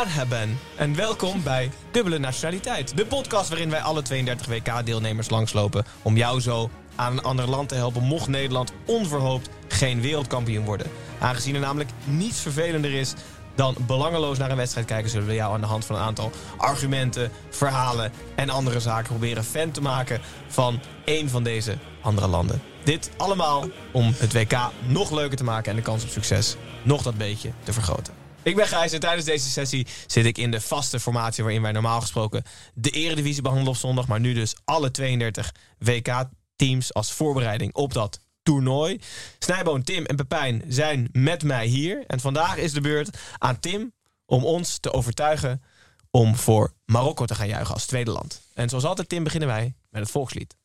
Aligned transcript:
Marhaban 0.00 0.58
en 0.76 0.96
welkom 0.96 1.42
bij 1.42 1.70
Dubbele 1.90 2.18
Nationaliteit. 2.18 2.96
De 2.96 3.06
podcast 3.06 3.48
waarin 3.48 3.70
wij 3.70 3.80
alle 3.80 4.02
32 4.02 4.46
WK-deelnemers 4.46 5.30
langslopen 5.30 5.84
om 6.02 6.16
jou 6.16 6.40
zo 6.40 6.70
aan 6.96 7.12
een 7.12 7.22
ander 7.22 7.48
land 7.48 7.68
te 7.68 7.74
helpen 7.74 8.02
mocht 8.02 8.28
Nederland 8.28 8.72
onverhoopt 8.86 9.48
geen 9.68 10.00
wereldkampioen 10.00 10.64
worden. 10.64 10.86
Aangezien 11.18 11.54
er 11.54 11.60
namelijk 11.60 11.90
niets 12.04 12.40
vervelender 12.40 12.92
is 12.92 13.14
dan 13.54 13.76
belangeloos 13.86 14.38
naar 14.38 14.50
een 14.50 14.56
wedstrijd 14.56 14.86
kijken, 14.86 15.10
zullen 15.10 15.26
we 15.26 15.34
jou 15.34 15.54
aan 15.54 15.60
de 15.60 15.66
hand 15.66 15.84
van 15.84 15.96
een 15.96 16.02
aantal 16.02 16.30
argumenten, 16.56 17.30
verhalen 17.50 18.12
en 18.34 18.50
andere 18.50 18.80
zaken 18.80 19.08
proberen 19.08 19.44
fan 19.44 19.70
te 19.70 19.82
maken 19.82 20.20
van 20.48 20.80
één 21.04 21.28
van 21.28 21.42
deze 21.42 21.76
andere 22.02 22.26
landen. 22.26 22.62
Dit 22.84 23.10
allemaal 23.16 23.64
om 23.92 24.14
het 24.16 24.32
WK 24.32 24.58
nog 24.86 25.10
leuker 25.10 25.36
te 25.36 25.44
maken 25.44 25.70
en 25.70 25.76
de 25.76 25.82
kans 25.82 26.02
op 26.02 26.08
succes 26.08 26.56
nog 26.82 27.02
dat 27.02 27.16
beetje 27.16 27.50
te 27.64 27.72
vergroten. 27.72 28.19
Ik 28.42 28.56
ben 28.56 28.66
Gijs 28.66 28.92
en 28.92 29.00
tijdens 29.00 29.24
deze 29.24 29.50
sessie 29.50 29.86
zit 30.06 30.24
ik 30.24 30.38
in 30.38 30.50
de 30.50 30.60
vaste 30.60 31.00
formatie 31.00 31.44
waarin 31.44 31.62
wij 31.62 31.72
normaal 31.72 32.00
gesproken 32.00 32.42
de 32.74 32.90
eredivisie 32.90 33.42
behandelen 33.42 33.72
op 33.72 33.78
zondag, 33.78 34.06
maar 34.06 34.20
nu 34.20 34.32
dus 34.32 34.54
alle 34.64 34.90
32 34.90 35.54
WK-teams 35.78 36.94
als 36.94 37.12
voorbereiding 37.12 37.74
op 37.74 37.92
dat 37.92 38.20
toernooi. 38.42 39.00
Snijboon, 39.38 39.82
Tim 39.82 40.04
en 40.04 40.16
Pepijn 40.16 40.62
zijn 40.68 41.08
met 41.12 41.42
mij 41.42 41.66
hier 41.66 42.04
en 42.06 42.20
vandaag 42.20 42.56
is 42.56 42.72
de 42.72 42.80
beurt 42.80 43.18
aan 43.38 43.60
Tim 43.60 43.92
om 44.26 44.44
ons 44.44 44.78
te 44.78 44.92
overtuigen 44.92 45.62
om 46.10 46.36
voor 46.36 46.72
Marokko 46.84 47.24
te 47.24 47.34
gaan 47.34 47.48
juichen 47.48 47.74
als 47.74 47.86
tweede 47.86 48.10
land. 48.10 48.40
En 48.54 48.68
zoals 48.68 48.84
altijd, 48.84 49.08
Tim, 49.08 49.24
beginnen 49.24 49.48
wij 49.48 49.74
met 49.90 50.02
het 50.02 50.10
volkslied. 50.10 50.59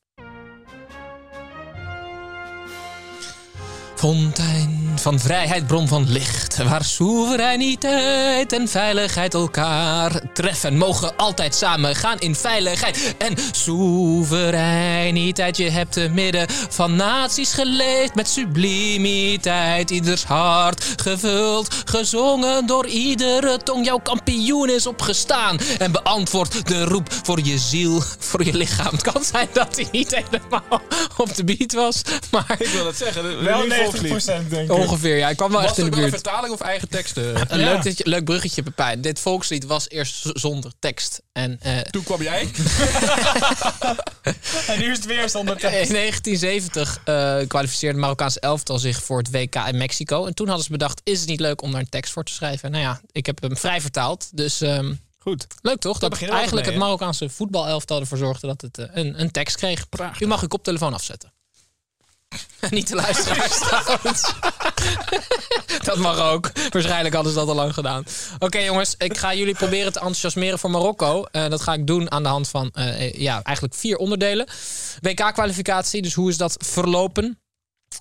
Fontein 4.06 4.92
van 4.95 5.20
vrijheid, 5.20 5.67
bron 5.67 5.88
van 5.88 6.11
licht, 6.11 6.64
waar 6.64 6.84
soevereiniteit 6.84 8.53
en 8.53 8.67
veiligheid 8.67 9.34
elkaar 9.34 10.22
treffen, 10.34 10.78
mogen 10.78 11.16
altijd 11.16 11.56
samen 11.56 11.95
gaan 11.95 12.20
in 12.20 12.36
veiligheid 12.36 13.16
en 13.17 13.36
soevereiniteit. 13.52 15.58
Je 15.58 15.70
hebt 15.70 15.92
te 15.92 16.09
midden 16.14 16.48
van 16.70 16.95
naties 16.95 17.53
geleefd 17.53 18.16
met 18.16 18.30
sublimiteit, 18.30 19.92
ieders 19.92 20.23
hart 20.23 20.86
gevuld, 20.95 21.76
gezongen 21.86 22.66
door 22.66 22.87
iedere 22.87 23.58
tong. 23.58 23.86
Jouw 23.86 23.99
kampioen 23.99 24.70
is 24.70 24.87
opgestaan 24.87 25.58
en 25.77 25.92
beantwoord 25.92 26.67
de 26.67 26.83
roep 26.83 27.08
voor 27.23 27.39
je 27.43 27.58
ziel, 27.58 28.02
voor 28.20 28.45
je 28.45 28.54
lichaam. 28.54 28.92
Het 28.92 29.02
kan 29.02 29.23
zijn 29.23 29.48
dat 29.54 29.76
hij 29.76 29.87
niet 29.92 30.16
helemaal 30.16 30.82
op 31.17 31.36
de 31.36 31.43
beat 31.43 31.73
was, 31.73 32.02
maar 32.32 32.55
Ik 32.58 32.67
wil 32.67 32.86
het 32.86 32.98
zeggen, 32.98 33.43
Wel 33.43 33.61
nu 33.61 33.67
volkslied. 33.98 34.36
90% 34.45 34.50
denk 34.50 34.70
ik. 34.70 34.76
ongeveer. 34.76 35.17
Ja, 35.17 35.30
ik 35.30 35.38
kwam 35.38 35.52
wel 35.52 35.60
Was 35.61 35.70
echt 35.70 35.78
in 35.80 35.83
de 35.86 35.89
wel 35.89 36.00
een 36.00 36.10
buurt. 36.10 36.22
vertaling 36.22 36.54
of 36.54 36.61
eigen 36.61 36.89
teksten? 36.89 37.36
Een 37.52 37.60
leuk, 37.60 37.82
ditje- 37.83 38.10
leuk 38.10 38.23
bruggetje, 38.23 38.64
Pepijn. 38.64 39.02
Dit 39.02 39.20
volkslied 39.20 39.66
was 39.66 39.89
eerst 39.89 40.30
zonder 40.33 40.72
tekst. 40.80 41.22
En 41.32 41.60
eh, 41.61 41.78
Toen 41.80 42.04
kwam 42.04 42.22
jij. 42.22 42.50
En 44.67 44.80
nu 44.80 44.92
is 44.92 44.98
het 44.98 45.05
weer 45.05 45.30
zonder 45.30 45.58
tekst. 45.58 45.89
in 45.89 45.94
1970 45.95 47.00
eh 47.04 47.38
kwalificeerde 47.48 47.95
het 47.95 48.04
Marokkaanse 48.04 48.39
elftal 48.39 48.80
zich 48.80 49.04
voor 49.04 49.17
het 49.17 49.32
WK 49.32 49.55
in 49.55 49.78
Mexico. 49.78 50.26
En 50.26 50.34
toen 50.34 50.48
hadden 50.48 50.66
ze 50.66 50.72
bedacht, 50.72 51.02
is 51.04 51.20
het 51.20 51.30
niet 51.30 51.39
leuk 51.39 51.61
om 51.61 51.72
daar 51.72 51.80
een 51.82 51.89
tekst 51.89 52.11
voor 52.14 52.23
te 52.23 52.32
schrijven? 52.34 52.72
Nou 52.72 52.84
ja, 52.84 53.02
ik 53.11 53.26
heb 53.26 53.42
hem 53.42 53.58
vrij 53.58 53.82
vertaald. 53.82 54.30
Dus 54.38 54.61
ehm, 54.61 54.94
Goed. 55.20 55.48
leuk 55.61 55.80
toch? 55.80 56.00
Dat 56.00 56.14
eigenlijk 56.22 56.52
mee, 56.66 56.76
het? 56.76 56.84
Marokkaanse 56.84 57.30
voetbalelftal 57.30 58.00
ervoor 58.00 58.17
zorgde 58.17 58.48
dat 58.48 58.61
het 58.61 58.78
eh, 58.78 58.86
een, 58.94 59.20
een 59.22 59.32
tekst 59.32 59.55
kreeg. 59.55 59.86
U 60.20 60.28
mag 60.28 60.42
uw 60.42 60.48
koptelefoon 60.48 60.94
afzetten. 60.94 61.34
niet 62.70 62.88
de 62.88 62.96
luisteraars 62.96 63.60
trouwens. 63.60 64.34
dat 65.90 65.98
mag 65.98 66.20
ook. 66.20 66.52
Waarschijnlijk 66.70 67.16
hadden 67.16 67.34
ze 67.34 67.40
dat 67.40 67.48
al 67.48 67.56
lang 67.56 67.73
gedaan. 67.73 68.04
Oké 68.40 68.60
jongens, 68.60 68.96
ik 68.98 69.18
ga 69.18 69.34
jullie 69.34 69.56
proberen 69.56 69.92
te 69.92 70.00
enthousiasmeren 70.00 70.60
voor 70.60 70.70
Marokko. 70.72 71.23
Eh, 71.23 71.50
dat 71.50 71.62
ga 71.62 71.73
ik 71.73 71.88
doen 71.88 72.12
aan 72.12 72.23
de 72.23 72.30
hand 72.30 72.48
van 72.50 72.70
eh, 72.73 73.14
ja, 73.14 73.42
eigenlijk 73.44 73.76
vier 73.76 73.98
onderdelen. 73.98 74.48
WK-kwalificatie, 75.02 76.02
dus 76.02 76.14
hoe 76.14 76.30
is 76.30 76.38
dat 76.38 76.56
verlopen? 76.66 77.40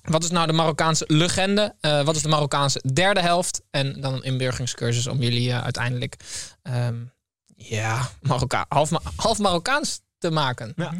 Wat 0.03 0.23
is 0.23 0.29
nou 0.29 0.47
de 0.47 0.53
Marokkaanse 0.53 1.03
legende? 1.07 1.75
Eh, 1.79 2.01
wat 2.03 2.15
is 2.15 2.21
de 2.21 2.27
Marokkaanse 2.29 2.81
derde 2.93 3.21
helft? 3.21 3.61
En 3.71 4.01
dan 4.01 4.13
een 4.13 4.23
inburgeringscursus 4.23 5.07
om 5.07 5.21
jullie 5.21 5.51
eh, 5.51 5.63
uiteindelijk 5.63 6.15
ehm, 6.61 6.95
ja, 7.55 8.09
Marokka 8.21 8.65
half, 8.69 8.89
Ma- 8.91 9.01
half 9.15 9.37
Marokkaans 9.39 9.99
te 10.17 10.31
maken. 10.31 10.73
Ja. 10.75 10.93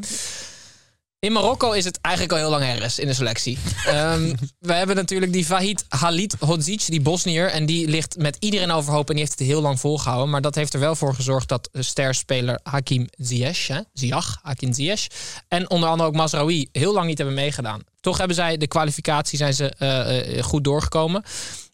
In 1.25 1.31
Marokko 1.31 1.71
is 1.71 1.85
het 1.85 1.99
eigenlijk 2.01 2.33
al 2.33 2.39
heel 2.39 2.59
lang 2.59 2.85
RS 2.85 2.99
in 2.99 3.07
de 3.07 3.13
selectie. 3.13 3.57
Ehm, 3.85 4.33
we 4.59 4.73
hebben 4.73 4.95
natuurlijk 4.95 5.33
die 5.33 5.45
Vahid 5.45 5.85
Halit 5.89 6.35
Hodzic, 6.39 6.85
die 6.85 7.01
Bosnier. 7.01 7.49
En 7.49 7.65
die 7.65 7.87
ligt 7.87 8.17
met 8.17 8.37
iedereen 8.39 8.71
overhoop 8.71 9.07
en 9.07 9.15
die 9.15 9.23
heeft 9.23 9.39
het 9.39 9.47
heel 9.47 9.61
lang 9.61 9.79
volgehouden. 9.79 10.29
Maar 10.29 10.41
dat 10.41 10.55
heeft 10.55 10.73
er 10.73 10.79
wel 10.79 10.95
voor 10.95 11.13
gezorgd 11.13 11.49
dat 11.49 11.69
sterspeler 11.73 12.59
Hakim 12.63 13.07
Ziyech, 13.17 13.67
hè, 13.67 13.79
Ziyech, 13.93 14.39
Hakim 14.41 14.73
Ziyech... 14.73 15.07
en 15.47 15.69
onder 15.69 15.89
andere 15.89 16.09
ook 16.09 16.15
Masraoui 16.15 16.69
heel 16.71 16.93
lang 16.93 17.07
niet 17.07 17.17
hebben 17.17 17.35
meegedaan. 17.35 17.81
Toch 17.99 18.17
hebben 18.17 18.35
zij 18.35 18.57
de 18.57 18.67
kwalificatie 18.67 19.37
zijn 19.37 19.53
ze 19.53 19.69
eh, 19.69 20.37
eh, 20.37 20.43
goed 20.43 20.63
doorgekomen. 20.63 21.23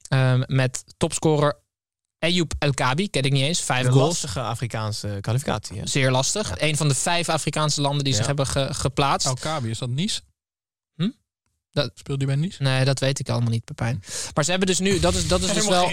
Ehm, 0.08 0.44
met 0.48 0.84
topscorer 0.98 1.60
Ayoub 2.24 2.54
El 2.60 2.74
Kabi, 2.74 3.10
ken 3.10 3.24
ik 3.24 3.32
niet 3.32 3.44
eens, 3.44 3.62
vijf 3.62 3.86
Een 3.86 3.92
goals. 3.92 4.08
lastige 4.08 4.42
Afrikaanse 4.42 5.18
kwalificatie. 5.22 5.78
Hè? 5.80 5.88
Zeer 5.88 6.12
lastig. 6.12 6.54
Een 6.58 6.78
van 6.78 6.88
de 6.88 6.96
vijf 6.96 7.30
Afrikaanse 7.30 7.82
landen 7.82 8.04
die 8.04 8.12
Ja. 8.14 8.18
zich 8.18 8.28
hebben 8.28 8.48
ge- 8.48 8.74
geplaatst. 8.74 9.28
Alkabi, 9.28 9.70
is 9.70 9.78
dat 9.78 9.90
Nice? 9.90 10.22
Hm? 10.96 11.10
Dat 11.72 11.92
speelt 11.96 12.18
hij 12.18 12.28
bij 12.28 12.36
Nice? 12.36 12.64
Nee, 12.64 12.86
dat 12.86 13.00
weet 13.00 13.20
ik 13.20 13.30
allemaal 13.30 13.50
niet, 13.52 13.64
Pepijn. 13.66 14.04
Maar 14.34 14.44
ze 14.44 14.50
hebben 14.50 14.68
dus 14.70 14.80
nu, 14.80 15.00
dat 15.00 15.14
is, 15.16 15.28
dat 15.28 15.42
is 15.42 15.54
dus 15.54 15.68
wel. 15.68 15.92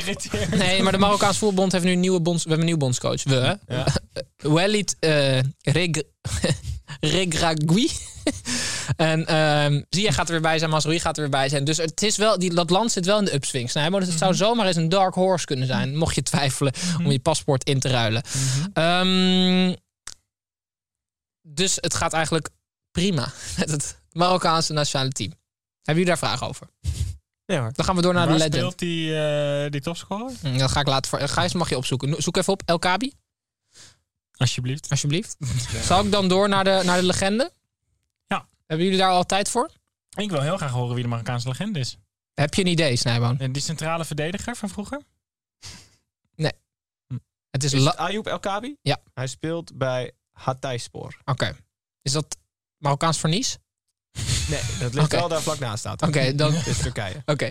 Nee, 0.50 0.82
maar 0.82 0.92
de 0.92 0.98
Marokkaanse 0.98 1.38
voetbalbond 1.38 1.72
heeft 1.72 1.84
nu 1.84 1.92
een 1.92 2.00
nieuwe 2.00 2.20
bonds. 2.20 2.42
We 2.44 2.48
hebben 2.48 2.68
een 2.68 2.72
nieuwe 2.74 2.84
bondscoach. 2.84 3.22
We, 3.22 3.34
hè? 3.66 3.74
Ja. 3.76 3.86
Walid 4.54 4.96
eh 5.00 5.38
Reg, 5.62 5.90
Regragui. 7.00 7.90
En 8.96 9.26
ehm 9.26 9.82
Zia 9.88 10.10
gaat 10.12 10.26
er 10.26 10.32
weer 10.32 10.40
bij 10.42 10.58
zijn, 10.58 10.70
Masroui 10.70 11.00
gaat 11.00 11.16
er 11.16 11.22
weer 11.22 11.30
bij 11.30 11.48
zijn. 11.48 11.64
Dus 11.64 11.76
het 11.76 12.02
is 12.02 12.16
wel, 12.16 12.38
die, 12.38 12.54
dat 12.54 12.70
land 12.70 12.92
zit 12.92 13.06
wel 13.06 13.18
in 13.18 13.24
de 13.24 13.34
upswing. 13.34 13.72
Nee, 13.72 13.90
maar 13.90 14.00
het 14.00 14.18
zou 14.18 14.34
zomaar 14.34 14.66
eens 14.66 14.76
een 14.76 14.88
dark 14.88 15.14
horse 15.14 15.46
kunnen 15.46 15.66
zijn. 15.66 15.96
Mocht 15.96 16.14
je 16.14 16.22
twijfelen 16.22 16.72
om 17.04 17.10
je 17.10 17.18
paspoort 17.20 17.64
in 17.64 17.80
te 17.80 17.88
ruilen. 17.88 18.22
Ehm, 18.72 19.74
dus 21.42 21.74
het 21.80 21.94
gaat 21.94 22.12
eigenlijk 22.12 22.48
prima 22.90 23.32
met 23.58 23.70
het 23.70 24.00
Marokkaanse 24.12 24.72
nationale 24.72 25.10
team. 25.10 25.30
Hebben 25.82 26.04
jullie 26.04 26.06
daar 26.06 26.18
vragen 26.28 26.46
over? 26.48 26.66
Ja 27.44 27.60
hoor. 27.60 27.72
Dan 27.72 27.84
gaan 27.84 27.96
we 27.96 28.02
door 28.02 28.14
naar 28.14 28.26
Waar 28.28 28.32
de 28.38 28.42
legend. 28.44 28.54
speelt 28.54 28.78
die, 28.78 29.18
eh, 29.20 29.70
die 29.70 29.80
topscorer? 29.80 30.32
Hm, 30.40 30.58
Dat 30.58 30.70
ga 30.70 30.80
ik 30.80 30.86
laten 30.86 31.10
voor. 31.10 31.28
Gijs 31.28 31.52
mag 31.52 31.68
je 31.68 31.76
opzoeken. 31.76 32.22
Zoek 32.22 32.36
even 32.36 32.52
op 32.52 32.62
El 32.64 32.78
Kabi, 32.78 33.12
Alsjeblieft. 34.36 34.90
alsjeblieft. 34.90 35.36
Zal 35.84 36.04
ik 36.04 36.12
dan 36.12 36.28
door 36.28 36.48
naar 36.48 36.64
de, 36.64 36.80
naar 36.84 36.96
de 37.00 37.06
legende? 37.06 37.50
Hebben 38.68 38.86
jullie 38.86 39.00
daar 39.00 39.10
al 39.10 39.26
tijd 39.26 39.50
voor? 39.50 39.70
Ik 40.16 40.30
wil 40.30 40.40
heel 40.40 40.56
graag 40.56 40.70
horen 40.70 40.94
wie 40.94 41.02
de 41.02 41.08
Marokkaanse 41.08 41.48
legende 41.48 41.78
is. 41.78 41.96
Heb 42.34 42.54
je 42.54 42.62
een 42.62 42.70
idee, 42.70 42.96
Snijboon? 42.96 43.38
En 43.38 43.52
die 43.52 43.62
centrale 43.62 44.04
verdediger 44.04 44.56
van 44.56 44.68
vroeger? 44.68 45.00
Het 47.50 47.64
is 47.64 47.72
Is 47.72 47.84
het 47.84 47.96
Ayoub 47.96 48.26
El 48.26 48.40
Kabi? 48.40 48.76
Ja. 48.82 48.98
Hij 49.14 49.26
speelt 49.26 49.78
bij 49.78 50.12
Hatayspor. 50.32 51.16
Oké. 51.24 51.56
Is 52.02 52.12
dat 52.12 52.36
Marokkaans 52.76 53.18
vernies? 53.18 53.58
Nee, 54.48 54.60
dat 54.78 54.94
ligt 54.94 55.06
Oké. 55.06 55.16
wel 55.16 55.28
daar 55.28 55.42
vlak 55.42 55.58
naast 55.58 55.78
staat. 55.78 56.02
Oké, 56.02 56.34
dan. 56.34 56.54
Is 56.66 56.78
Turkije. 56.78 57.22
Oké. 57.24 57.50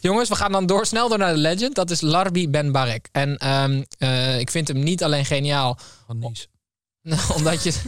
Jongens, 0.00 0.28
we 0.28 0.34
gaan 0.34 0.52
dan 0.52 0.66
door, 0.66 0.86
snel 0.86 1.08
door 1.08 1.18
naar 1.18 1.32
de 1.32 1.38
legend. 1.38 1.74
Dat 1.74 1.90
is 1.90 2.00
Larbi 2.00 2.48
Ben 2.48 2.72
Barek. 2.72 3.08
En 3.12 3.36
ehm, 3.36 3.82
eh, 3.98 4.38
ik 4.38 4.50
vind 4.50 4.68
hem 4.68 4.82
niet 4.82 5.02
alleen 5.02 5.24
geniaal. 5.24 5.78
Van 6.06 6.18
Nice. 6.18 6.46
omdat, 7.36 7.62
je, 7.62 7.82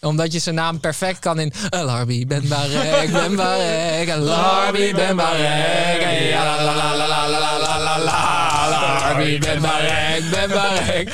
omdat 0.00 0.32
je 0.32 0.38
zijn 0.38 0.54
naam 0.54 0.80
perfect 0.80 1.18
kan 1.18 1.38
in... 1.38 1.52
Larby 1.70 2.26
Ben 2.26 2.48
Barek, 2.48 3.12
Ben 3.12 3.36
Barek, 3.36 4.16
Larby 4.16 4.94
Ben 4.94 5.16
Barek. 5.16 6.30
Ja, 6.30 6.44
la, 6.44 6.62
la, 6.62 6.74
la, 6.74 6.96
la, 6.96 7.06
la, 7.06 7.28
la, 7.28 7.58
la, 7.58 7.78
la, 7.78 7.98
la, 7.98 8.68
Larby 8.68 9.38
Ben 9.38 9.60
Barek, 9.60 10.30
Ben 10.30 10.48
Barek. 10.48 11.12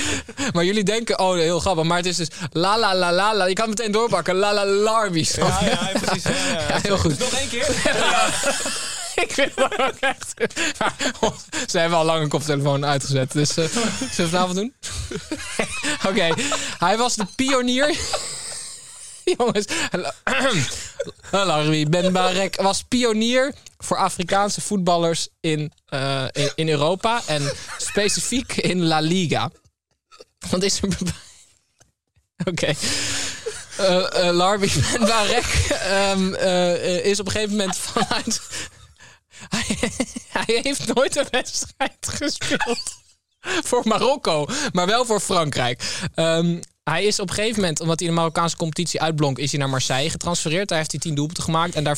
Maar 0.52 0.64
jullie 0.64 0.84
denken, 0.84 1.18
oh, 1.18 1.34
heel 1.34 1.60
grappig. 1.60 1.84
Maar 1.84 1.96
het 1.96 2.06
is 2.06 2.16
dus 2.16 2.28
la, 2.52 2.78
la, 2.78 2.94
la, 2.94 3.12
la, 3.12 3.34
la. 3.34 3.44
Je 3.44 3.52
kan 3.54 3.68
meteen 3.68 3.92
doorpakken. 3.92 4.34
La, 4.34 4.52
la, 4.52 4.64
je? 4.64 5.36
Ja, 5.36 5.58
ja, 5.62 5.90
precies. 6.00 6.22
Ja, 6.68 6.78
heel 6.82 6.98
goed. 6.98 7.18
Nog 7.18 7.32
één 7.32 7.48
keer. 7.48 7.68
Ik 9.14 9.32
vind 9.32 9.50
het 9.54 9.80
ook 9.80 9.94
echt... 10.00 10.34
Maar, 10.78 10.94
oh, 11.20 11.30
ze 11.66 11.78
hebben 11.78 11.98
al 11.98 12.04
lang 12.04 12.22
een 12.22 12.28
koptelefoon 12.28 12.86
uitgezet. 12.86 13.32
Dus 13.32 13.48
eh, 13.48 13.54
zullen 13.54 13.90
we 13.98 14.22
het 14.22 14.28
vanavond 14.30 14.54
doen? 14.54 14.74
Oké. 16.08 16.28
Hij 16.78 16.96
was 16.96 17.14
de 17.14 17.26
pionier... 17.36 17.96
Jongens. 19.38 19.66
Larry 21.30 21.86
Ben 21.86 22.12
Barek 22.12 22.60
was 22.60 22.82
pionier 22.82 23.54
voor 23.78 23.96
Afrikaanse 23.96 24.60
voetballers 24.60 25.28
in, 25.40 25.72
eh, 25.86 26.24
in, 26.32 26.50
in 26.54 26.68
Europa. 26.68 27.22
En 27.26 27.52
specifiek 27.78 28.56
in 28.56 28.84
La 28.84 29.00
Liga. 29.00 29.50
Want 30.50 30.62
is 30.62 30.82
er... 30.82 30.88
Oké. 32.50 32.74
Eh, 33.76 34.28
eh, 34.28 34.34
Larby 34.34 34.68
Ben 34.80 35.00
Barek 35.00 35.66
ehm, 35.68 36.34
eh, 36.34 37.04
is 37.04 37.20
op 37.20 37.26
een 37.26 37.32
gegeven 37.32 37.56
moment 37.56 37.76
vanuit... 37.76 38.40
hij, 40.28 40.60
heeft 40.62 40.94
nooit 40.94 41.16
een 41.16 41.26
wedstrijd 41.30 42.08
gespeeld 42.08 43.02
voor 43.68 43.80
Marokko, 43.84 44.46
maar 44.72 44.86
wel 44.86 45.04
voor 45.04 45.20
Frankrijk. 45.20 45.82
Ehm, 46.14 46.60
hij 46.84 47.04
is 47.04 47.20
op 47.20 47.28
een 47.28 47.34
gegeven 47.34 47.60
moment, 47.60 47.80
omdat 47.80 47.98
hij 47.98 48.08
in 48.08 48.14
de 48.14 48.20
Marokkaanse 48.20 48.56
competitie 48.56 49.00
uitblonk, 49.00 49.38
is 49.38 49.50
hij 49.50 49.60
naar 49.60 49.68
Marseille 49.68 50.10
getransfereerd. 50.10 50.68
Daar 50.68 50.78
heeft 50.78 50.90
hij 50.90 51.00
tien 51.00 51.14
doelpunten 51.14 51.44
gemaakt. 51.44 51.74
En 51.74 51.84
daar 51.84 51.96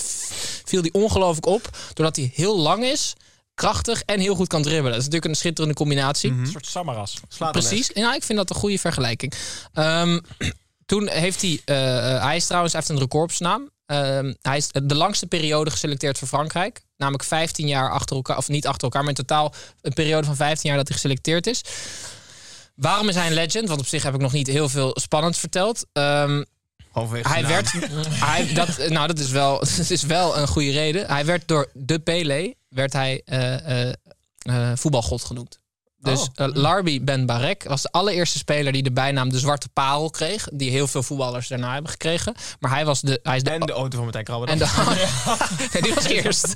viel 0.64 0.80
hij 0.80 0.90
ongelooflijk 0.92 1.46
op, 1.46 1.70
doordat 1.92 2.16
hij 2.16 2.30
heel 2.34 2.58
lang 2.58 2.84
is, 2.84 3.12
krachtig 3.54 4.02
en 4.02 4.20
heel 4.20 4.34
goed 4.34 4.48
kan 4.48 4.62
dribbelen. 4.62 4.90
Dat 4.90 5.00
is 5.00 5.04
natuurlijk 5.04 5.32
een 5.32 5.38
schitterende 5.38 5.74
combinatie. 5.76 6.30
Een 6.30 6.46
soort 6.46 6.66
Samaras. 6.66 7.20
Precies. 7.52 7.90
Ja, 7.94 8.14
ik 8.14 8.22
vind 8.22 8.38
dat 8.38 8.50
een 8.50 8.56
goede 8.56 8.78
vergelijking. 8.78 9.32
Ehm, 9.72 10.20
toen 10.86 11.08
heeft 11.08 11.42
hij... 11.42 11.60
eh, 11.64 12.14
eh, 12.14 12.22
hij 12.22 12.36
is 12.36 12.46
trouwens 12.46 12.72
heeft 12.72 12.88
een 12.88 12.98
record 12.98 13.24
op 13.30 13.32
zijn 13.32 13.48
naam. 13.48 13.70
Ehm, 13.86 14.34
hij 14.42 14.56
is 14.56 14.68
de 14.84 14.94
langste 14.94 15.26
periode 15.26 15.70
geselecteerd 15.70 16.18
voor 16.18 16.28
Frankrijk. 16.28 16.80
Namelijk 16.96 17.24
15 17.24 17.66
jaar 17.66 17.90
achter 17.90 18.16
elkaar. 18.16 18.36
Of 18.36 18.48
niet 18.48 18.66
achter 18.66 18.82
elkaar, 18.82 19.00
maar 19.00 19.10
in 19.10 19.16
totaal 19.16 19.54
een 19.80 19.92
periode 19.92 20.26
van 20.26 20.36
15 20.36 20.68
jaar 20.68 20.78
dat 20.78 20.88
hij 20.88 20.96
geselecteerd 20.96 21.46
is. 21.46 21.60
Waarom 22.76 23.08
is 23.08 23.14
hij 23.14 23.26
een 23.26 23.32
legend? 23.32 23.68
Want 23.68 23.80
op 23.80 23.86
zich 23.86 24.02
heb 24.02 24.14
ik 24.14 24.20
nog 24.20 24.32
niet 24.32 24.46
heel 24.46 24.68
veel 24.68 24.90
spannend 25.00 25.36
verteld. 25.36 25.86
Halverwege 26.92 27.28
hij 27.28 27.46
werd, 27.46 27.72
hij, 28.24 28.52
dat, 28.54 28.88
nou, 28.88 29.06
dat 29.06 29.18
is, 29.18 29.30
wel, 29.30 29.58
dat 29.76 29.90
is 29.90 30.02
wel 30.02 30.38
een 30.38 30.46
goede 30.48 30.70
reden. 30.70 31.06
Hij 31.06 31.24
werd 31.24 31.48
door 31.48 31.70
de 31.74 31.98
Pele, 31.98 32.54
werd 32.68 32.92
hij 32.92 33.22
eh, 33.24 33.88
eh, 33.88 33.92
eh, 34.38 34.70
voetbalgod 34.76 35.24
genoemd. 35.24 35.58
Dus 36.00 36.20
Oh. 36.20 36.28
eh, 36.34 36.54
Larby 36.54 37.04
Ben 37.04 37.26
Barek 37.26 37.64
was 37.68 37.82
de 37.82 37.90
allereerste 37.90 38.38
speler 38.38 38.72
die 38.72 38.82
de 38.82 38.92
bijnaam 38.92 39.28
de 39.30 39.38
Zwarte 39.38 39.68
Parel 39.68 40.10
kreeg. 40.10 40.48
Die 40.52 40.70
heel 40.70 40.86
veel 40.86 41.02
voetballers 41.02 41.48
daarna 41.48 41.72
hebben 41.72 41.90
gekregen. 41.90 42.34
Maar 42.60 42.70
hij 42.70 42.84
was 42.84 43.00
de. 43.00 43.20
Hij 43.22 43.36
is 43.36 43.42
de 43.42 43.50
En 43.50 43.60
de 43.60 43.72
auto 43.72 43.94
van 43.96 44.02
Martijn 44.04 44.24
Krabbe. 44.24 44.46
en 44.46 44.58
de, 44.58 44.66
Nee, 45.72 45.82
die 45.82 45.94
was 45.94 46.04
eerst. 46.04 46.52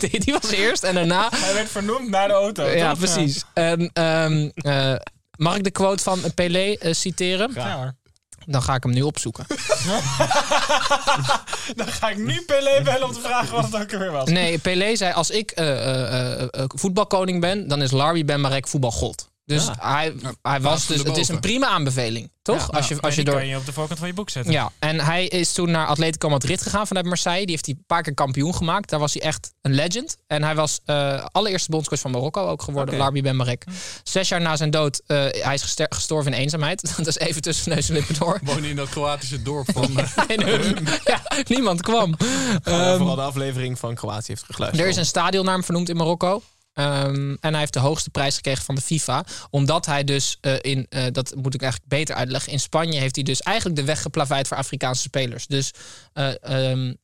Die, 0.00 0.20
die 0.20 0.32
was 0.40 0.50
eerst 0.50 0.82
en 0.82 0.94
daarna. 0.94 1.28
Hij 1.34 1.54
werd 1.54 1.68
vernoemd 1.70 2.08
naar 2.08 2.28
de 2.28 2.34
auto. 2.34 2.66
Ja, 2.68 2.90
toch? 2.90 2.98
precies. 2.98 3.44
En, 3.54 3.90
ehm, 3.92 4.48
eh, 4.54 4.94
mag 5.36 5.56
ik 5.56 5.64
de 5.64 5.70
quote 5.70 6.02
van 6.02 6.20
Pelé 6.34 6.74
eh, 6.74 6.92
citeren? 6.92 7.50
Ja, 7.54 7.76
hoor. 7.76 7.94
Dan 8.46 8.62
ga 8.62 8.74
ik 8.74 8.82
hem 8.82 8.92
nu 8.92 9.02
opzoeken. 9.02 9.46
Dan 11.76 11.86
ga 11.86 12.10
ik 12.10 12.16
nu 12.18 12.42
Pelé 12.46 12.82
bellen 12.82 13.06
om 13.06 13.12
te 13.12 13.20
vragen 13.20 13.54
wat 13.54 13.64
het 13.64 13.76
ook 13.76 13.90
weer 13.90 14.10
was. 14.10 14.28
Nee, 14.28 14.58
Pelé 14.58 14.96
zei: 14.96 15.12
Als 15.12 15.30
ik 15.30 15.50
eh, 15.50 16.42
eh, 16.42 16.48
voetbalkoning 16.66 17.40
ben, 17.40 17.68
dan 17.68 17.82
is 17.82 17.90
Larby 17.90 18.24
Ben 18.24 18.40
Marek 18.40 18.68
voetbalgod. 18.68 19.30
Dus 19.52 19.68
hij, 19.78 20.14
hij 20.42 20.60
was 20.60 20.86
dus. 20.86 21.02
Het 21.02 21.16
is 21.16 21.28
een 21.28 21.40
prima 21.40 21.66
aanbeveling, 21.66 22.30
toch? 22.42 22.72
als 22.72 22.88
je, 22.88 23.00
als 23.00 23.14
je 23.14 23.24
door. 23.24 23.34
kan 23.34 23.46
je 23.46 23.56
op 23.56 23.66
de 23.66 23.72
voorkant 23.72 23.98
van 23.98 24.08
je 24.08 24.14
boek 24.14 24.30
zetten. 24.30 24.52
Ja, 24.52 24.72
en 24.78 25.00
hij 25.00 25.26
is 25.26 25.52
toen 25.52 25.70
naar 25.70 25.86
Atletico 25.86 26.28
Madrid 26.28 26.62
gegaan 26.62 26.86
vanuit 26.86 27.06
Marseille. 27.06 27.40
Die 27.46 27.50
heeft 27.50 27.66
hij 27.66 27.74
een 27.74 27.84
paar 27.86 28.02
keer 28.02 28.14
kampioen 28.14 28.54
gemaakt. 28.54 28.90
Daar 28.90 29.00
was 29.00 29.12
hij 29.12 29.22
echt 29.22 29.52
een 29.60 29.74
legend. 29.74 30.16
En 30.26 30.42
hij 30.42 30.54
was 30.54 30.80
eh, 30.84 31.24
allereerste 31.32 31.70
bondscoach 31.70 32.00
van 32.00 32.10
Marokko 32.10 32.46
ook 32.46 32.62
geworden, 32.62 32.94
Oké. 32.94 33.02
Larby 33.02 33.22
Ben 33.22 33.36
Marek. 33.36 33.64
Zes 34.02 34.28
jaar 34.28 34.40
na 34.40 34.56
zijn 34.56 34.70
dood, 34.70 35.02
uh, 35.06 35.18
hij 35.30 35.54
is 35.54 35.62
gester- 35.62 35.86
gestorven 35.94 36.32
in 36.32 36.38
eenzaamheid. 36.38 36.92
Dat 36.96 37.06
is 37.06 37.18
even 37.18 37.42
tussen 37.42 37.74
neus 37.74 37.88
en 37.88 37.94
lippen 37.94 38.18
door. 38.18 38.40
Wonen 38.42 38.64
in 38.70 38.76
dat 38.76 38.88
Kroatische 38.88 39.42
dorp 39.42 39.70
van... 39.72 39.90
En, 40.26 40.48
uh, 40.48 40.70
ja, 41.04 41.22
niemand 41.48 41.80
kwam. 41.82 42.08
Um, 42.08 42.96
vooral 42.96 43.14
de 43.14 43.22
aflevering 43.22 43.78
van 43.78 43.94
Kroatië 43.94 44.24
heeft 44.26 44.44
geluisterd. 44.50 44.84
Er 44.84 44.90
is 44.90 44.96
een 44.96 45.06
stadion 45.06 45.44
naar 45.44 45.54
hem 45.54 45.64
vernoemd 45.64 45.88
in 45.88 45.96
Marokko. 45.96 46.42
Um, 46.74 47.36
en 47.40 47.50
hij 47.50 47.58
heeft 47.58 47.72
de 47.72 47.78
hoogste 47.78 48.10
prijs 48.10 48.36
gekregen 48.36 48.64
van 48.64 48.74
de 48.74 48.80
FIFA. 48.80 49.24
Omdat 49.50 49.86
hij 49.86 50.04
dus 50.04 50.38
uh, 50.40 50.54
in, 50.60 50.86
uh, 50.90 51.04
dat 51.12 51.34
moet 51.34 51.54
ik 51.54 51.62
eigenlijk 51.62 51.90
beter 51.90 52.14
uitleggen. 52.14 52.52
In 52.52 52.60
Spanje 52.60 53.00
heeft 53.00 53.14
hij 53.14 53.24
dus 53.24 53.40
eigenlijk 53.40 53.76
de 53.76 53.84
weg 53.84 54.02
geplaveid 54.02 54.48
voor 54.48 54.56
Afrikaanse 54.56 55.02
spelers. 55.02 55.46
Dus 55.46 55.72
uh, 56.14 56.70
um, 56.70 56.96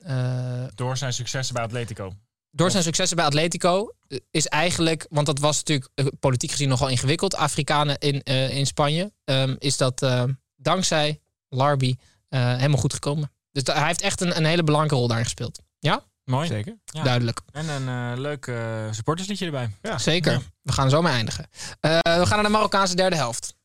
door 0.75 0.97
zijn 0.97 1.13
successen 1.13 1.55
bij 1.55 1.63
Atletico. 1.63 2.13
Door 2.51 2.71
zijn 2.71 2.83
successen 2.83 3.17
bij 3.17 3.25
Atletico 3.25 3.93
is 4.31 4.47
eigenlijk, 4.47 5.05
want 5.09 5.25
dat 5.25 5.39
was 5.39 5.57
natuurlijk 5.57 5.91
politiek 6.19 6.51
gezien 6.51 6.69
nogal 6.69 6.89
ingewikkeld, 6.89 7.35
Afrikanen 7.35 7.97
in, 7.97 8.23
in 8.23 8.65
Spanje, 8.65 9.11
um, 9.25 9.55
is 9.59 9.77
dat 9.77 10.07
dankzij 10.55 11.21
Larby 11.49 11.95
helemaal 12.29 12.79
goed 12.79 12.93
gekomen. 12.93 13.31
Dus 13.51 13.63
hij 13.75 13.87
heeft 13.87 14.01
echt 14.01 14.21
een, 14.21 14.37
een 14.37 14.45
hele 14.45 14.63
belangrijke 14.63 14.97
rol 14.97 15.07
daarin 15.07 15.25
gespeeld. 15.25 15.59
Ja? 15.79 16.03
Mooi. 16.29 16.47
Zeker. 16.47 16.77
Ja. 16.85 17.03
Duidelijk. 17.03 17.41
En 17.51 17.69
een 17.69 18.13
uh, 18.13 18.19
leuk 18.19 18.45
uh, 18.45 18.91
supportersliedje 18.91 19.45
erbij. 19.45 19.69
Ja. 19.81 19.97
Zeker. 19.97 20.31
Ja. 20.31 20.39
We 20.61 20.71
gaan 20.71 20.89
zo 20.89 21.01
mee 21.01 21.13
eindigen. 21.13 21.47
Uh, 21.81 21.99
we 22.01 22.25
gaan 22.25 22.35
naar 22.35 22.43
de 22.43 22.49
Marokkaanse 22.49 22.95
derde 22.95 23.15
helft. 23.15 23.55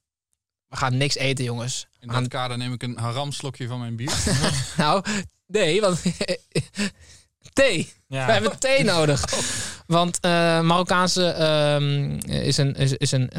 We 0.69 0.77
gaan 0.77 0.97
niks 0.97 1.17
eten, 1.17 1.45
jongens. 1.45 1.87
In 2.01 2.09
dat 2.09 2.29
kader 2.29 2.59
neem 2.59 2.73
ik 2.73 2.83
een 2.83 2.99
haramslokje 2.99 3.67
van 3.67 3.79
mijn 3.79 3.97
bier. 3.97 4.13
nou, 4.77 5.05
nee, 5.47 5.81
want... 5.81 6.03
thee. 7.53 7.93
Ja. 8.07 8.27
We 8.27 8.33
hebben 8.33 8.59
thee 8.59 8.85
nodig. 8.85 9.35
Oh. 9.35 9.41
Want 9.87 10.23
Marokkaanse 10.63 11.43
um, 11.81 12.19
is 12.19 12.57
een, 12.57 12.75
is, 12.75 12.93
is 12.93 13.13
een 13.13 13.31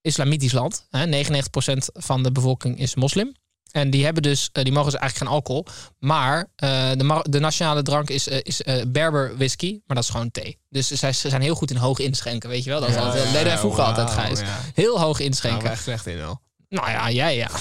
islamitisch 0.00 0.52
land. 0.52 0.86
Hè? 0.90 1.24
99% 1.24 1.76
van 1.92 2.22
de 2.22 2.32
bevolking 2.32 2.78
is 2.78 2.94
moslim. 2.94 3.34
En 3.70 3.90
die 3.90 4.04
hebben 4.04 4.22
dus, 4.22 4.50
uh, 4.52 4.64
die 4.64 4.72
mogen 4.72 4.90
dus 4.90 5.00
eigenlijk 5.00 5.30
geen 5.30 5.40
alcohol. 5.40 5.66
Maar 5.98 6.38
uh, 6.38 6.90
de, 6.90 7.24
de, 7.30 7.38
nationale 7.38 7.82
drank 7.82 8.10
is, 8.10 8.28
uh, 8.28 8.38
is 8.42 8.62
Berber 8.86 9.36
whisky. 9.36 9.80
Maar 9.86 9.96
dat 9.96 10.04
is 10.04 10.10
gewoon 10.10 10.30
thee. 10.30 10.58
Dus 10.68 10.88
zij 10.88 11.12
ze 11.12 11.28
zijn 11.28 11.42
heel 11.42 11.54
goed 11.54 11.70
in 11.70 11.76
hoog 11.76 11.98
inschenken, 11.98 12.48
weet 12.48 12.64
je 12.64 12.70
wel. 12.70 12.80
Dat 12.80 12.88
ja, 12.88 13.00
altijd, 13.00 13.24
ja, 13.24 13.30
deden 13.30 13.46
wij 13.46 13.58
vroeger 13.58 13.84
wow, 13.84 13.88
altijd, 13.88 14.10
Gijs. 14.10 14.40
Ja. 14.40 14.60
Heel 14.74 15.00
hoog 15.00 15.20
inschenken. 15.20 15.62
Nou, 15.62 15.72
echt 15.72 15.82
slecht 15.82 16.06
in 16.06 16.16
wel. 16.16 16.40
Nou 16.68 16.90
ja, 16.90 17.10
jij 17.10 17.36
ja. 17.36 17.48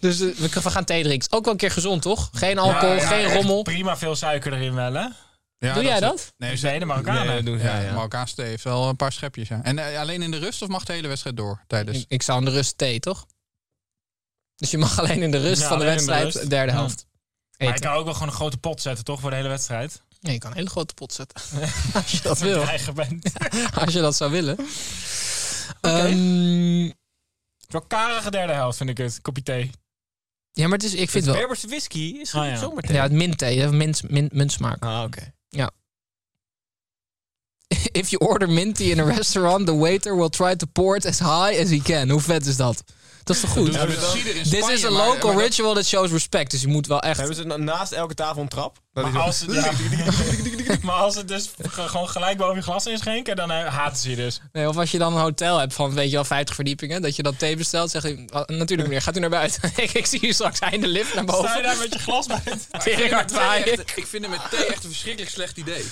dus 0.00 0.18
we, 0.18 0.34
we, 0.62 0.70
gaan 0.70 0.84
thee 0.84 1.02
drinken. 1.02 1.32
Ook 1.32 1.44
wel 1.44 1.52
een 1.52 1.58
keer 1.58 1.70
gezond, 1.70 2.02
toch? 2.02 2.30
Geen 2.32 2.58
alcohol, 2.58 2.98
geen 2.98 3.32
rommel. 3.32 3.62
Prima 3.62 3.96
veel 3.96 4.14
suiker 4.14 4.52
erin 4.52 4.74
wel, 4.74 4.92
hè? 4.92 5.06
Ja, 5.58 5.74
doe 5.74 5.82
jij 5.82 6.00
dat? 6.00 6.34
Nee, 6.36 6.56
ze 6.56 6.76
de 6.78 6.84
Marokkanen. 6.84 7.26
Nee, 7.26 7.42
doen 7.42 7.58
ja, 7.58 7.80
ja. 7.80 7.92
Marokkaanse 7.92 8.34
thee 8.34 8.46
heeft 8.46 8.64
wel 8.64 8.88
een 8.88 8.96
paar 8.96 9.12
schepjes, 9.12 9.48
ja. 9.48 9.60
En 9.62 9.78
uh, 9.78 9.98
alleen 9.98 10.22
in 10.22 10.30
de 10.30 10.38
rust 10.38 10.62
of 10.62 10.68
mag 10.68 10.84
de 10.84 10.92
hele 10.92 11.08
wedstrijd 11.08 11.36
door 11.36 11.64
tijdens? 11.66 11.98
Ik, 11.98 12.04
ik 12.08 12.22
zou 12.22 12.38
in 12.38 12.44
de 12.44 12.50
rust 12.50 12.78
thee, 12.78 13.00
toch? 13.00 13.26
Dus 14.56 14.70
je 14.70 14.78
mag 14.78 14.98
alleen 15.00 15.22
in 15.22 15.30
de 15.30 15.38
rust 15.38 15.62
ja, 15.62 15.68
van 15.68 15.78
de 15.78 15.84
wedstrijd, 15.84 16.32
de 16.32 16.46
derde 16.46 16.72
helft. 16.72 17.06
Maar 17.58 17.68
je 17.68 17.80
kan 17.80 17.92
ook 17.92 18.04
wel 18.04 18.12
gewoon 18.12 18.28
een 18.28 18.34
grote 18.34 18.58
pot 18.58 18.80
zetten, 18.80 19.04
toch? 19.04 19.20
Voor 19.20 19.30
de 19.30 19.36
hele 19.36 19.48
wedstrijd. 19.48 20.02
Nee, 20.20 20.32
je 20.32 20.38
kan 20.38 20.50
een 20.50 20.56
hele 20.56 20.70
grote 20.70 20.94
pot 20.94 21.12
zetten. 21.12 21.40
Als 21.94 22.10
je 22.10 22.20
dat 22.22 22.38
wil. 22.38 22.64
bent. 22.94 23.32
Als 23.74 23.92
je 23.92 24.00
dat 24.00 24.16
zou 24.16 24.30
willen. 24.30 24.58
Okay. 25.80 26.12
Um, 26.12 26.92
wel 27.68 27.80
karige 27.80 28.30
derde 28.30 28.52
helft, 28.52 28.76
vind 28.76 28.90
ik 28.90 28.98
het. 28.98 29.20
Kopje 29.20 29.42
thee. 29.42 29.70
Ja, 30.52 30.68
maar 30.68 30.78
het 30.78 30.86
is, 30.86 30.94
ik 30.94 31.10
vind 31.10 31.24
het 31.24 31.24
wel... 31.24 31.34
Berberse 31.34 31.66
whisky 31.66 32.16
is 32.20 32.34
Ah, 32.34 32.42
oh, 32.42 32.48
ja. 32.48 32.56
zomerthee. 32.56 32.96
Ja, 32.96 33.02
het 33.02 33.12
mintthee. 33.12 33.68
Mint, 33.68 34.10
mint, 34.10 34.32
muntsmaak. 34.32 34.84
Ah, 34.84 34.96
oké. 34.96 35.04
Okay. 35.04 35.32
Ja. 35.48 35.70
If 37.92 38.08
you 38.08 38.30
order 38.30 38.50
mint 38.50 38.76
tea 38.76 38.90
in 38.90 39.00
a 39.00 39.04
restaurant, 39.04 39.66
the 39.66 39.76
waiter 39.76 40.16
will 40.16 40.28
try 40.28 40.56
to 40.56 40.66
pour 40.72 40.96
it 40.96 41.06
as 41.06 41.18
high 41.18 41.60
as 41.60 41.70
he 41.70 41.80
can. 41.82 42.08
Hoe 42.08 42.20
vet 42.20 42.46
is 42.46 42.56
dat? 42.56 42.84
Dat 43.26 43.36
is 43.36 43.42
toch 43.42 43.50
goed? 43.50 43.74
Ja, 43.74 43.86
This 44.42 44.68
is 44.68 44.84
a 44.84 44.90
local 44.90 45.32
maar, 45.32 45.42
ritual 45.42 45.74
that 45.74 45.86
shows 45.86 46.10
respect. 46.10 46.50
Dus 46.50 46.60
je 46.60 46.66
moet 46.66 46.86
wel 46.86 47.00
echt... 47.00 47.18
Hebben 47.18 47.36
ze 47.36 47.44
naast 47.44 47.92
elke 47.92 48.14
tafel 48.14 48.42
een 48.42 48.48
trap? 48.48 48.78
Maar, 48.92 49.18
als 49.18 49.40
het, 49.40 49.52
ja, 49.52 49.72
maar 50.82 50.94
als 50.94 51.14
het 51.14 51.28
dus 51.28 51.50
gewoon 51.60 52.08
gelijk 52.08 52.36
boven 52.36 52.56
je 52.56 52.62
glas 52.62 52.86
inschenken, 52.86 53.36
dan 53.36 53.50
uh, 53.50 53.66
haten 53.66 53.96
ze 53.96 54.10
je 54.10 54.16
dus. 54.16 54.40
Nee, 54.52 54.68
of 54.68 54.76
als 54.76 54.90
je 54.90 54.98
dan 54.98 55.14
een 55.14 55.20
hotel 55.20 55.58
hebt 55.58 55.74
van, 55.74 55.94
weet 55.94 56.08
je 56.08 56.14
wel, 56.14 56.24
50 56.24 56.54
verdiepingen, 56.54 57.02
dat 57.02 57.16
je 57.16 57.22
dan 57.22 57.36
thee 57.36 57.56
bestelt, 57.56 57.90
zeg 57.90 58.02
je, 58.02 58.24
natuurlijk 58.46 58.88
meneer, 58.88 59.02
gaat 59.02 59.16
u 59.16 59.20
naar 59.20 59.30
buiten. 59.30 59.72
ik, 59.76 59.92
ik 59.92 60.06
zie 60.06 60.26
u 60.26 60.32
straks 60.32 60.58
einde 60.58 60.86
lift 60.86 61.14
naar 61.14 61.24
boven. 61.24 61.48
Sta 61.48 61.56
je 61.56 61.62
daar 61.62 61.76
met 61.76 61.92
je 61.92 61.98
glas 61.98 62.26
bij? 62.26 62.42
Ik 63.94 64.06
vind 64.06 64.26
het 64.26 64.30
met 64.30 64.50
thee 64.50 64.66
echt 64.66 64.84
een 64.84 64.90
verschrikkelijk 64.90 65.32
slecht 65.32 65.56
idee. 65.56 65.84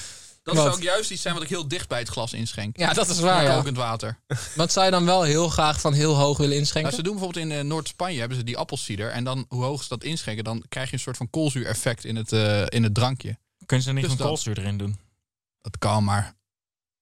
Dat 0.44 0.54
Wat? 0.54 0.64
zou 0.64 0.76
ook 0.76 0.82
juist 0.82 1.10
iets 1.10 1.22
zijn 1.22 1.34
wat 1.34 1.42
ik 1.42 1.48
heel 1.48 1.68
dicht 1.68 1.88
bij 1.88 1.98
het 1.98 2.08
glas 2.08 2.32
inschenk. 2.32 2.76
Ja, 2.76 2.92
dat 2.92 3.08
is 3.08 3.20
waar, 3.20 3.42
ja. 3.42 3.56
Kokend 3.56 3.76
water. 3.76 4.18
Wat 4.56 4.72
zou 4.72 4.84
je 4.84 4.90
dan 4.90 5.04
wel 5.04 5.22
heel 5.22 5.48
graag 5.48 5.80
van 5.80 5.92
heel 5.92 6.14
hoog 6.14 6.38
willen 6.38 6.56
inschenken? 6.56 6.82
Nou, 6.92 6.94
ze 6.94 7.02
doen 7.02 7.12
bijvoorbeeld 7.18 7.44
in 7.44 7.52
eh, 7.52 7.64
Noord-Spanje 7.64 8.18
hebben 8.18 8.38
ze 8.38 8.44
die 8.44 8.56
appelsieder. 8.56 9.10
En 9.10 9.24
dan, 9.24 9.44
hoe 9.48 9.64
hoog 9.64 9.82
ze 9.82 9.88
dat 9.88 10.04
inschenken, 10.04 10.44
dan 10.44 10.64
krijg 10.68 10.88
je 10.88 10.94
een 10.94 11.00
soort 11.00 11.16
van 11.16 11.30
koolzuur-effect 11.30 12.04
in 12.04 12.16
het, 12.16 12.32
eh, 12.32 12.64
in 12.68 12.82
het 12.82 12.94
drankje. 12.94 13.38
Kunnen 13.66 13.84
ze 13.84 13.88
er 13.92 13.94
niet 13.98 14.04
Dus 14.04 14.12
van 14.14 14.22
dat. 14.22 14.26
koolzuur 14.26 14.58
erin 14.58 14.78
doen? 14.78 14.98
Dat 15.60 15.78
kan, 15.78 16.04
maar 16.04 16.34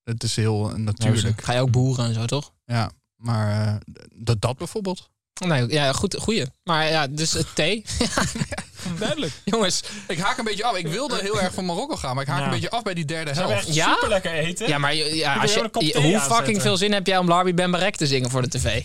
het 0.05 0.23
is 0.23 0.37
heel 0.37 0.71
eh, 0.71 0.77
natuurlijk. 0.77 1.43
Ga 1.45 1.53
je 1.53 1.61
ook 1.61 1.71
boeren 1.71 2.05
en 2.07 2.15
zo, 2.15 2.25
toch? 2.27 2.53
Ja, 2.65 2.91
maar 3.17 3.67
eh, 3.69 3.77
dat, 4.15 4.41
dat 4.41 4.57
bijvoorbeeld. 4.57 5.11
Nee, 5.47 5.69
ja, 5.69 5.93
goed, 5.93 6.17
goeie. 6.17 6.47
Maar 6.65 6.89
ja, 6.89 7.07
dus 7.07 7.33
het 7.33 7.55
thee. 7.55 7.85
Duidelijk. 8.99 9.33
Jongens, 9.45 9.83
Ik 10.09 10.19
haak 10.19 10.39
een 10.39 10.45
beetje 10.45 10.65
af. 10.65 10.77
Ik 10.77 10.87
wilde 10.87 11.19
heel 11.21 11.41
erg 11.41 11.55
van 11.55 11.65
Marokko 11.65 11.97
gaan, 11.97 12.15
maar 12.15 12.25
ik 12.25 12.31
haak 12.31 12.39
Ja. 12.39 12.45
een 12.45 12.51
beetje 12.51 12.71
af 12.71 12.83
bij 12.83 12.95
die 12.95 13.05
derde 13.05 13.31
helft. 13.31 13.53
echt 13.53 13.75
Ja? 13.75 13.93
super 13.95 14.09
lekker 14.09 14.33
eten. 14.33 14.69
ja, 14.69 14.79
maar 14.79 14.95
ja, 14.95 15.35
als 15.35 15.55
je, 15.55 15.61
je- 15.79 15.93
hoe 15.97 16.05
aanzetten. 16.15 16.37
fucking 16.37 16.63
veel 16.63 16.77
zin 16.77 16.93
heb 16.93 17.07
jij 17.07 17.19
om 17.19 17.29
Larby 17.29 17.55
Ben 17.55 17.71
Barek 17.71 17.97
te 17.97 18.07
zingen 18.07 18.31
voor 18.31 18.43
de 18.43 18.49
tv? 18.49 18.83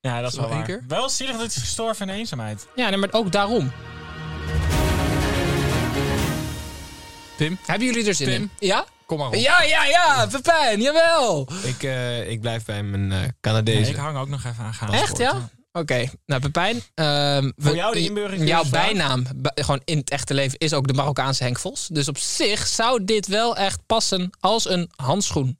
Ja, 0.00 0.20
dat 0.20 0.32
is 0.32 0.38
wel 0.38 0.48
waar. 0.48 0.64
keer? 0.64 0.84
Wel 0.88 1.08
zielig 1.08 1.32
dat 1.32 1.40
hij 1.46 1.50
is 1.56 1.60
gestorven 1.62 2.08
in 2.08 2.14
eenzaamheid. 2.14 2.66
Ja, 2.74 2.88
nee, 2.88 2.98
maar 2.98 3.08
ook 3.12 3.32
daarom. 3.32 3.72
Tim, 7.36 7.58
Hebben 7.66 7.86
jullie 7.86 8.06
er 8.08 8.14
zin 8.14 8.26
Tim? 8.26 8.42
in? 8.42 8.50
Ja? 8.68 8.84
kom 9.06 9.18
maar 9.18 9.26
op. 9.26 9.34
Ja, 9.34 9.62
ja, 9.62 9.84
ja, 9.84 10.26
Pepijn, 10.26 10.80
jawel. 10.80 11.48
Ik, 11.62 11.82
eh, 11.82 12.30
ik 12.30 12.40
blijf 12.40 12.64
bij 12.64 12.82
mijn 12.82 13.12
eh 13.12 13.28
Canadezen. 13.40 13.80
Nee, 13.82 13.90
ik 13.90 13.96
hang 13.96 14.16
ook 14.18 14.28
nog 14.28 14.44
even 14.44 14.64
aan 14.64 14.74
gaan. 14.74 14.92
Echt, 14.92 15.18
ja? 15.18 15.48
Oké, 15.72 16.08
nou 16.26 16.40
Pepijn. 16.40 16.82
ehm, 16.94 17.50
Voor 17.56 17.74
jou 17.74 17.92
de 17.94 18.00
inburgering 18.00 18.48
Jouw 18.48 18.64
bijnaam, 18.70 19.24
gewoon 19.54 19.80
in 19.84 19.98
het 19.98 20.10
echte 20.10 20.34
leven, 20.34 20.58
is 20.58 20.72
ook 20.72 20.86
de 20.86 20.92
Marokkaanse 20.92 21.42
Henk 21.42 21.58
Vos. 21.58 21.86
Dus 21.86 22.08
op 22.08 22.18
zich 22.18 22.66
zou 22.66 23.04
dit 23.04 23.26
wel 23.26 23.56
echt 23.56 23.86
passen 23.86 24.30
als 24.40 24.68
een 24.68 24.90
handschoen. 24.96 25.58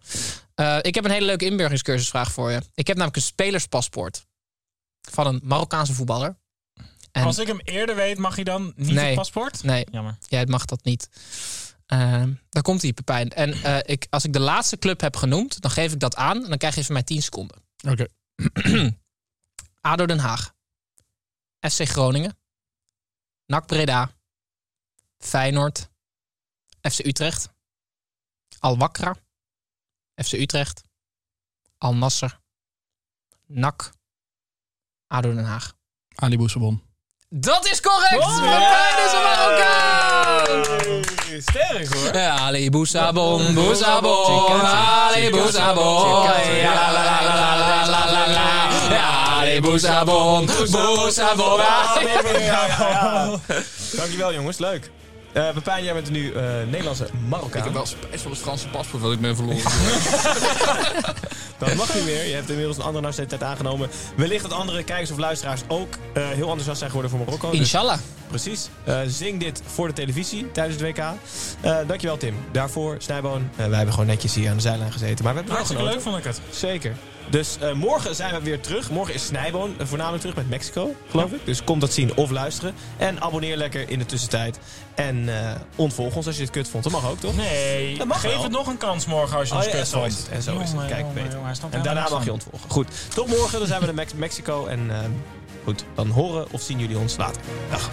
Eh, 0.54 0.78
ik 0.82 0.94
heb 0.94 1.04
een 1.04 1.10
hele 1.10 1.26
leuke 1.26 1.44
inburgeringscursusvraag 1.44 2.32
voor 2.32 2.50
je. 2.50 2.60
Ik 2.74 2.86
heb 2.86 2.96
namelijk 2.96 3.16
een 3.16 3.22
spelerspaspoort 3.22 4.26
van 5.10 5.26
een 5.26 5.40
Marokkaanse 5.44 5.92
voetballer. 5.94 6.36
En 7.12 7.24
Als 7.24 7.38
ik 7.38 7.46
hem 7.46 7.60
eerder 7.64 7.94
weet, 7.96 8.18
mag 8.18 8.34
hij 8.34 8.44
dan 8.44 8.72
niet 8.76 8.90
Nee. 8.94 9.06
het 9.06 9.14
paspoort? 9.14 9.62
nee, 9.62 9.86
Jammer. 9.90 10.16
jij 10.26 10.46
mag 10.46 10.64
dat 10.64 10.84
niet. 10.84 11.08
Ehm 11.86 12.32
daar 12.48 12.62
komt 12.62 12.82
hij, 12.82 12.92
Pepijn. 12.92 13.28
En 13.30 13.52
eh, 13.62 13.76
ik, 13.84 14.06
als 14.10 14.24
ik 14.24 14.32
de 14.32 14.40
laatste 14.40 14.78
club 14.78 15.00
heb 15.00 15.16
genoemd, 15.16 15.60
dan 15.60 15.70
geef 15.70 15.92
ik 15.92 16.00
dat 16.00 16.16
aan. 16.16 16.42
En 16.42 16.48
dan 16.48 16.58
krijg 16.58 16.74
je 16.74 16.84
van 16.84 16.92
mij 16.94 17.02
10 17.02 17.22
seconden. 17.22 17.56
Oké. 17.88 18.06
ADO 19.80 20.06
Den 20.06 20.20
Haag. 20.20 20.52
SC 21.60 21.84
Groningen. 21.84 22.38
NAC 23.46 23.66
Breda. 23.66 24.10
Feyenoord. 25.18 25.88
FC 26.80 26.98
Utrecht. 27.04 27.48
Al 28.60 28.78
Wakra. 28.78 29.16
FC 30.14 30.32
Utrecht. 30.32 30.82
Al 31.78 31.94
Nasser. 31.94 32.40
NAC. 33.46 33.92
ADO 35.06 35.34
Den 35.34 35.44
Haag. 35.46 35.72
Ali 36.14 36.36
Boussabon. 36.36 36.82
Dat 37.30 37.66
is 37.66 37.80
correct! 37.80 38.24
We 38.24 38.32
zijn 38.32 39.04
is 39.04 39.12
een 41.26 41.42
Sterk 41.42 41.94
hoor. 41.94 42.18
Ali 42.18 42.70
Boussabon, 42.70 43.54
Boussabon, 43.54 44.60
Ali 44.60 45.30
Boussabon. 45.30 46.22
Ja, 46.56 46.92
la. 46.92 47.17
Ali 49.58 49.66
Boussabon, 49.66 50.46
Boussabon. 50.70 51.60
Dankjewel 53.96 54.32
jongens, 54.32 54.58
leuk. 54.58 54.90
Eh 55.32 55.50
Pepijn, 55.50 55.84
jij 55.84 55.94
bent 55.94 56.10
nu 56.10 56.32
eh, 56.32 56.42
Nederlandse 56.66 57.08
Marokkaan. 57.28 57.58
Ik 57.58 57.64
heb 57.64 57.72
wel 57.72 57.86
spijt 57.86 58.22
van 58.22 58.30
het 58.30 58.40
Franse 58.40 58.68
paspoort 58.68 59.02
wat 59.02 59.12
ik 59.12 59.20
ben 59.20 59.36
verloren. 59.36 59.62
Dat 61.58 61.74
mag 61.74 61.94
niet 61.94 62.04
meer. 62.04 62.26
Je 62.26 62.34
hebt 62.34 62.48
inmiddels 62.48 62.76
een 62.76 62.82
andere 62.82 63.04
nationaliteit 63.04 63.42
aangenomen. 63.50 63.88
Wellicht 64.16 64.42
dat 64.42 64.52
andere 64.52 64.82
kijkers 64.82 65.10
of 65.10 65.18
luisteraars 65.18 65.60
ook 65.68 65.94
eh, 66.14 66.22
heel 66.28 66.42
enthousiast 66.46 66.78
zijn 66.78 66.90
geworden 66.90 67.10
voor 67.10 67.20
Marokko. 67.24 67.50
Dus 67.50 67.58
Inshallah. 67.58 67.98
precies. 68.28 68.68
Eh, 68.84 69.00
zing 69.06 69.40
dit 69.40 69.62
voor 69.66 69.86
de 69.86 69.92
televisie 69.92 70.50
tijdens 70.52 70.80
het 70.80 70.84
WK. 70.90 70.98
Eh 71.60 71.76
dankjewel 71.86 72.16
Tim. 72.16 72.34
Daarvoor, 72.52 72.96
Snijboon. 72.98 73.50
Wij 73.56 73.68
hebben 73.70 73.92
gewoon 73.94 74.08
netjes 74.08 74.34
hier 74.34 74.48
aan 74.50 74.56
de 74.56 74.62
zijlijn 74.62 74.92
gezeten. 74.92 75.24
Maar 75.24 75.34
we 75.34 75.38
hebben 75.40 75.44
wel 75.46 75.54
Hartstikke 75.64 75.84
leuk 75.84 76.00
vond 76.00 76.16
ik 76.18 76.24
het. 76.24 76.40
Zeker. 76.50 76.96
Dus 77.30 77.56
eh, 77.60 77.72
morgen 77.72 78.14
zijn 78.14 78.34
we 78.34 78.40
weer 78.40 78.60
terug. 78.60 78.90
Morgen 78.90 79.14
is 79.14 79.26
Snijboon 79.26 79.74
voornamelijk 79.82 80.20
terug 80.20 80.36
met 80.36 80.48
Mexico, 80.48 80.94
geloof 81.10 81.32
ik. 81.32 81.40
Dus 81.44 81.64
kom 81.64 81.78
dat 81.78 81.92
zien 81.92 82.16
of 82.16 82.30
luisteren. 82.30 82.74
En 82.96 83.20
abonneer 83.22 83.56
lekker 83.56 83.90
in 83.90 83.98
de 83.98 84.06
tussentijd. 84.06 84.58
En 84.94 85.28
eh, 85.44 85.50
ontvolg 85.76 86.16
ons 86.16 86.26
als 86.26 86.36
je 86.36 86.42
het 86.42 86.50
kut 86.50 86.68
vond. 86.68 86.84
Dat 86.84 86.92
mag 86.92 87.10
ook, 87.10 87.20
toch? 87.20 87.36
Nee, 87.36 87.98
Dat 87.98 88.06
mag 88.06 88.20
geef 88.20 88.32
wel. 88.32 88.42
het 88.42 88.52
nog 88.52 88.66
een 88.66 88.76
kans 88.76 89.06
morgen 89.06 89.38
als 89.38 89.48
je 89.48 89.54
Oh 89.54 89.60
ons 89.60 89.70
ja, 89.70 89.76
kut 89.78 89.88
zo 89.88 90.04
is 90.04 90.14
vond. 90.14 90.26
het. 90.26 90.36
En 90.36 90.42
zo 90.42 90.52
is 90.58 90.58
het. 90.60 90.70
Jongen, 90.70 90.88
Kijk, 90.88 91.32
jongen, 91.32 91.47
En 91.70 91.82
daarna 91.82 92.08
mag 92.10 92.24
je 92.24 92.32
ontvolgen. 92.32 92.70
Goed. 92.70 92.88
Tot 93.14 93.26
morgen. 93.28 93.58
Dan 93.58 93.68
zijn 93.68 93.80
we 93.80 93.86
in 93.88 93.94
Mex- 93.94 94.14
Mexico. 94.14 94.66
En 94.66 94.90
eh, 94.90 94.98
goed, 95.64 95.84
dan 95.94 96.08
horen 96.08 96.46
of 96.50 96.60
zien 96.60 96.78
jullie 96.78 96.98
ons 96.98 97.16
later. 97.16 97.42
Dag. 97.70 97.90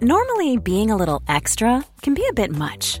Normally, 0.00 0.56
being 0.56 0.90
a 0.90 0.96
little 0.96 1.22
extra 1.28 1.84
can 2.02 2.14
be 2.14 2.26
a 2.28 2.32
bit 2.32 2.50
much, 2.50 3.00